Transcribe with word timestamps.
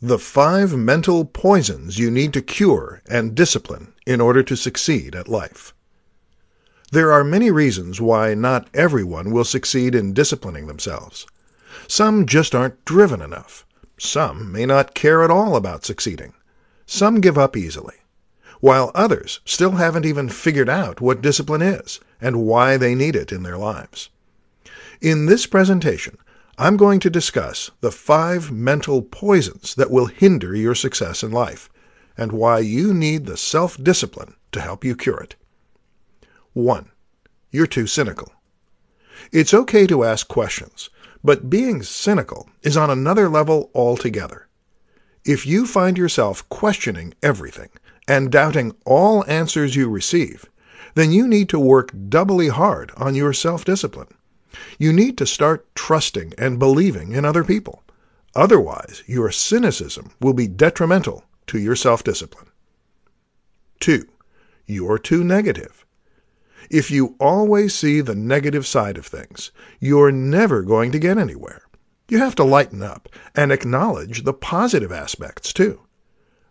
The 0.00 0.20
five 0.20 0.76
mental 0.76 1.24
poisons 1.24 1.98
you 1.98 2.08
need 2.08 2.32
to 2.34 2.40
cure 2.40 3.02
and 3.10 3.34
discipline 3.34 3.94
in 4.06 4.20
order 4.20 4.44
to 4.44 4.56
succeed 4.56 5.16
at 5.16 5.26
life. 5.26 5.74
There 6.92 7.10
are 7.10 7.24
many 7.24 7.50
reasons 7.50 8.00
why 8.00 8.34
not 8.34 8.68
everyone 8.72 9.32
will 9.32 9.44
succeed 9.44 9.96
in 9.96 10.14
disciplining 10.14 10.68
themselves. 10.68 11.26
Some 11.88 12.26
just 12.26 12.54
aren't 12.54 12.84
driven 12.84 13.20
enough. 13.20 13.66
Some 13.98 14.52
may 14.52 14.66
not 14.66 14.94
care 14.94 15.24
at 15.24 15.32
all 15.32 15.56
about 15.56 15.84
succeeding. 15.84 16.32
Some 16.86 17.20
give 17.20 17.36
up 17.36 17.56
easily. 17.56 17.96
While 18.60 18.92
others 18.94 19.40
still 19.44 19.72
haven't 19.72 20.06
even 20.06 20.28
figured 20.28 20.68
out 20.68 21.00
what 21.00 21.22
discipline 21.22 21.62
is 21.62 21.98
and 22.20 22.46
why 22.46 22.76
they 22.76 22.94
need 22.94 23.16
it 23.16 23.32
in 23.32 23.42
their 23.42 23.58
lives. 23.58 24.10
In 25.00 25.26
this 25.26 25.46
presentation, 25.46 26.18
I'm 26.60 26.76
going 26.76 26.98
to 27.00 27.08
discuss 27.08 27.70
the 27.82 27.92
five 27.92 28.50
mental 28.50 29.00
poisons 29.00 29.76
that 29.76 29.92
will 29.92 30.06
hinder 30.06 30.56
your 30.56 30.74
success 30.74 31.22
in 31.22 31.30
life 31.30 31.70
and 32.16 32.32
why 32.32 32.58
you 32.58 32.92
need 32.92 33.26
the 33.26 33.36
self-discipline 33.36 34.34
to 34.50 34.60
help 34.60 34.84
you 34.84 34.96
cure 34.96 35.20
it. 35.20 35.36
1. 36.54 36.90
You're 37.52 37.68
too 37.68 37.86
cynical. 37.86 38.32
It's 39.30 39.54
okay 39.54 39.86
to 39.86 40.02
ask 40.02 40.26
questions, 40.26 40.90
but 41.22 41.48
being 41.48 41.84
cynical 41.84 42.50
is 42.64 42.76
on 42.76 42.90
another 42.90 43.28
level 43.28 43.70
altogether. 43.72 44.48
If 45.24 45.46
you 45.46 45.64
find 45.64 45.96
yourself 45.96 46.48
questioning 46.48 47.14
everything 47.22 47.68
and 48.08 48.32
doubting 48.32 48.74
all 48.84 49.24
answers 49.28 49.76
you 49.76 49.88
receive, 49.88 50.46
then 50.96 51.12
you 51.12 51.28
need 51.28 51.48
to 51.50 51.60
work 51.60 51.92
doubly 52.08 52.48
hard 52.48 52.90
on 52.96 53.14
your 53.14 53.32
self-discipline. 53.32 54.08
You 54.78 54.92
need 54.92 55.18
to 55.18 55.26
start 55.26 55.66
trusting 55.74 56.34
and 56.38 56.58
believing 56.58 57.12
in 57.12 57.24
other 57.24 57.44
people. 57.44 57.82
Otherwise, 58.34 59.02
your 59.06 59.30
cynicism 59.30 60.12
will 60.20 60.32
be 60.32 60.46
detrimental 60.46 61.24
to 61.48 61.58
your 61.58 61.76
self-discipline. 61.76 62.48
2. 63.80 64.06
You're 64.66 64.98
too 64.98 65.24
negative. 65.24 65.84
If 66.70 66.90
you 66.90 67.16
always 67.18 67.74
see 67.74 68.00
the 68.00 68.14
negative 68.14 68.66
side 68.66 68.98
of 68.98 69.06
things, 69.06 69.50
you're 69.80 70.12
never 70.12 70.62
going 70.62 70.92
to 70.92 70.98
get 70.98 71.16
anywhere. 71.16 71.62
You 72.08 72.18
have 72.18 72.34
to 72.36 72.44
lighten 72.44 72.82
up 72.82 73.08
and 73.34 73.52
acknowledge 73.52 74.24
the 74.24 74.32
positive 74.32 74.92
aspects 74.92 75.52
too. 75.52 75.80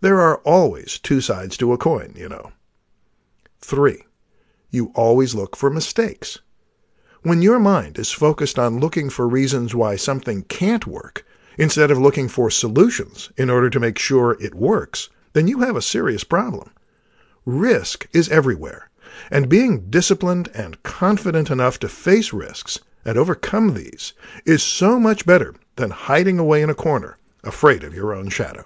There 0.00 0.20
are 0.20 0.38
always 0.38 0.98
two 0.98 1.20
sides 1.20 1.56
to 1.58 1.72
a 1.72 1.78
coin, 1.78 2.14
you 2.16 2.28
know. 2.28 2.52
3. 3.60 4.02
You 4.70 4.92
always 4.94 5.34
look 5.34 5.56
for 5.56 5.70
mistakes. 5.70 6.40
When 7.24 7.40
your 7.40 7.60
mind 7.60 8.00
is 8.00 8.10
focused 8.10 8.58
on 8.58 8.80
looking 8.80 9.08
for 9.08 9.28
reasons 9.28 9.76
why 9.76 9.94
something 9.94 10.42
can't 10.42 10.88
work, 10.88 11.24
instead 11.56 11.92
of 11.92 11.98
looking 11.98 12.26
for 12.26 12.50
solutions 12.50 13.30
in 13.36 13.48
order 13.48 13.70
to 13.70 13.78
make 13.78 13.96
sure 13.96 14.36
it 14.40 14.56
works, 14.56 15.08
then 15.32 15.46
you 15.46 15.60
have 15.60 15.76
a 15.76 15.82
serious 15.82 16.24
problem. 16.24 16.72
Risk 17.46 18.08
is 18.12 18.28
everywhere, 18.28 18.90
and 19.30 19.48
being 19.48 19.88
disciplined 19.88 20.48
and 20.52 20.82
confident 20.82 21.48
enough 21.48 21.78
to 21.78 21.88
face 21.88 22.32
risks 22.32 22.80
and 23.04 23.16
overcome 23.16 23.74
these 23.74 24.14
is 24.44 24.62
so 24.64 24.98
much 24.98 25.24
better 25.24 25.54
than 25.76 25.90
hiding 25.90 26.40
away 26.40 26.60
in 26.60 26.70
a 26.70 26.74
corner, 26.74 27.18
afraid 27.44 27.84
of 27.84 27.94
your 27.94 28.12
own 28.12 28.30
shadow. 28.30 28.64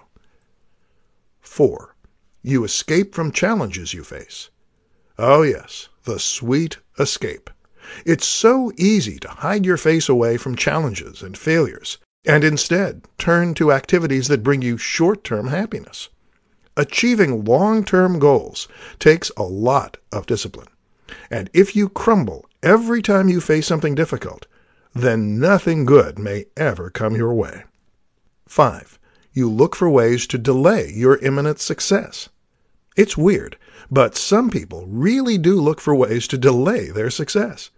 4. 1.42 1.94
You 2.42 2.64
escape 2.64 3.14
from 3.14 3.32
challenges 3.32 3.92
you 3.92 4.02
face. 4.02 4.48
Oh 5.18 5.42
yes, 5.42 5.90
the 6.04 6.18
sweet 6.18 6.78
escape. 6.98 7.50
It's 8.04 8.26
so 8.26 8.72
easy 8.76 9.18
to 9.18 9.28
hide 9.28 9.64
your 9.64 9.76
face 9.76 10.08
away 10.08 10.36
from 10.36 10.56
challenges 10.56 11.22
and 11.22 11.36
failures, 11.36 11.98
and 12.24 12.44
instead 12.44 13.04
turn 13.18 13.54
to 13.54 13.72
activities 13.72 14.28
that 14.28 14.42
bring 14.42 14.62
you 14.62 14.76
short-term 14.78 15.48
happiness. 15.48 16.08
Achieving 16.76 17.44
long-term 17.44 18.18
goals 18.18 18.68
takes 18.98 19.30
a 19.36 19.42
lot 19.42 19.96
of 20.12 20.26
discipline. 20.26 20.68
And 21.30 21.48
if 21.54 21.74
you 21.74 21.88
crumble 21.88 22.46
every 22.62 23.00
time 23.00 23.28
you 23.28 23.40
face 23.40 23.66
something 23.66 23.94
difficult, 23.94 24.46
then 24.94 25.38
nothing 25.38 25.84
good 25.84 26.18
may 26.18 26.46
ever 26.56 26.90
come 26.90 27.16
your 27.16 27.32
way. 27.32 27.64
5. 28.46 28.98
You 29.32 29.50
look 29.50 29.76
for 29.76 29.88
ways 29.88 30.26
to 30.28 30.38
delay 30.38 30.90
your 30.90 31.18
imminent 31.18 31.60
success. 31.60 32.28
It's 32.96 33.16
weird, 33.16 33.58
but 33.90 34.16
some 34.16 34.50
people 34.50 34.86
really 34.86 35.36
do 35.36 35.60
look 35.60 35.80
for 35.80 35.94
ways 35.94 36.26
to 36.28 36.38
delay 36.38 36.90
their 36.90 37.10
success. 37.10 37.70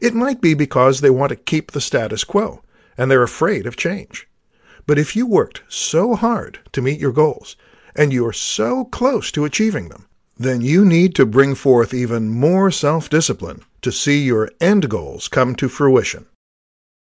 It 0.00 0.14
might 0.14 0.40
be 0.40 0.54
because 0.54 1.00
they 1.00 1.10
want 1.10 1.30
to 1.30 1.36
keep 1.36 1.72
the 1.72 1.80
status 1.80 2.24
quo, 2.24 2.62
and 2.98 3.10
they're 3.10 3.22
afraid 3.22 3.66
of 3.66 3.76
change. 3.76 4.28
But 4.86 4.98
if 4.98 5.14
you 5.14 5.26
worked 5.26 5.62
so 5.68 6.14
hard 6.14 6.58
to 6.72 6.82
meet 6.82 7.00
your 7.00 7.12
goals, 7.12 7.56
and 7.94 8.12
you're 8.12 8.32
so 8.32 8.84
close 8.84 9.30
to 9.32 9.44
achieving 9.44 9.88
them, 9.88 10.06
then 10.38 10.60
you 10.60 10.84
need 10.84 11.14
to 11.14 11.26
bring 11.26 11.54
forth 11.54 11.92
even 11.92 12.30
more 12.30 12.70
self-discipline 12.70 13.62
to 13.82 13.92
see 13.92 14.22
your 14.22 14.50
end 14.60 14.88
goals 14.88 15.28
come 15.28 15.54
to 15.54 15.68
fruition. 15.68 16.26